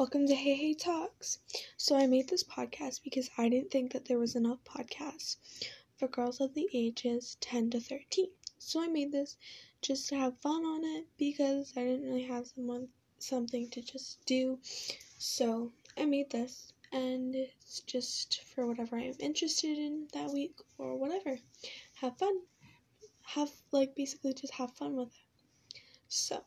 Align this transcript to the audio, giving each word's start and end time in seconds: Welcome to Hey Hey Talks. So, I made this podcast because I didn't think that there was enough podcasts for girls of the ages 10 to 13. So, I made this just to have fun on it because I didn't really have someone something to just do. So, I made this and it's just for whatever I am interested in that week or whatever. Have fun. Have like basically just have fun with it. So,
Welcome 0.00 0.26
to 0.28 0.34
Hey 0.34 0.54
Hey 0.54 0.72
Talks. 0.72 1.40
So, 1.76 1.94
I 1.94 2.06
made 2.06 2.30
this 2.30 2.42
podcast 2.42 3.02
because 3.04 3.28
I 3.36 3.50
didn't 3.50 3.70
think 3.70 3.92
that 3.92 4.06
there 4.06 4.18
was 4.18 4.34
enough 4.34 4.64
podcasts 4.64 5.36
for 5.98 6.08
girls 6.08 6.40
of 6.40 6.54
the 6.54 6.70
ages 6.72 7.36
10 7.42 7.68
to 7.72 7.80
13. 7.80 8.30
So, 8.58 8.82
I 8.82 8.86
made 8.86 9.12
this 9.12 9.36
just 9.82 10.08
to 10.08 10.16
have 10.16 10.38
fun 10.38 10.64
on 10.64 10.84
it 10.84 11.04
because 11.18 11.74
I 11.76 11.82
didn't 11.82 12.06
really 12.08 12.22
have 12.22 12.46
someone 12.46 12.88
something 13.18 13.68
to 13.72 13.82
just 13.82 14.24
do. 14.24 14.58
So, 15.18 15.70
I 15.98 16.06
made 16.06 16.30
this 16.30 16.72
and 16.92 17.34
it's 17.34 17.80
just 17.80 18.42
for 18.54 18.66
whatever 18.66 18.96
I 18.96 19.02
am 19.02 19.16
interested 19.18 19.76
in 19.76 20.08
that 20.14 20.32
week 20.32 20.56
or 20.78 20.96
whatever. 20.96 21.38
Have 21.96 22.16
fun. 22.16 22.40
Have 23.20 23.50
like 23.70 23.94
basically 23.94 24.32
just 24.32 24.54
have 24.54 24.72
fun 24.72 24.96
with 24.96 25.08
it. 25.08 25.82
So, 26.08 26.42